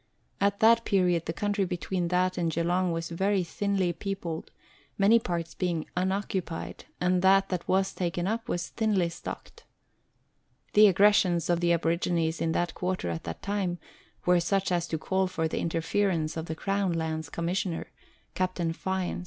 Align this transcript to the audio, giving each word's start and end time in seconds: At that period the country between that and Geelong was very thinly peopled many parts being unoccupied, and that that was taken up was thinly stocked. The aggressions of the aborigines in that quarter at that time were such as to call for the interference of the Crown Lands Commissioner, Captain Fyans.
At 0.39 0.61
that 0.61 0.83
period 0.83 1.27
the 1.27 1.31
country 1.31 1.63
between 1.63 2.07
that 2.07 2.35
and 2.35 2.51
Geelong 2.51 2.91
was 2.91 3.09
very 3.11 3.43
thinly 3.43 3.93
peopled 3.93 4.49
many 4.97 5.19
parts 5.19 5.53
being 5.53 5.85
unoccupied, 5.95 6.85
and 6.99 7.21
that 7.21 7.49
that 7.49 7.67
was 7.67 7.93
taken 7.93 8.25
up 8.25 8.49
was 8.49 8.69
thinly 8.69 9.09
stocked. 9.09 9.63
The 10.73 10.87
aggressions 10.87 11.51
of 11.51 11.59
the 11.59 11.71
aborigines 11.71 12.41
in 12.41 12.51
that 12.53 12.73
quarter 12.73 13.11
at 13.11 13.25
that 13.25 13.43
time 13.43 13.77
were 14.25 14.39
such 14.39 14.71
as 14.71 14.87
to 14.87 14.97
call 14.97 15.27
for 15.27 15.47
the 15.47 15.59
interference 15.59 16.35
of 16.35 16.47
the 16.47 16.55
Crown 16.55 16.93
Lands 16.93 17.29
Commissioner, 17.29 17.91
Captain 18.33 18.73
Fyans. 18.73 19.19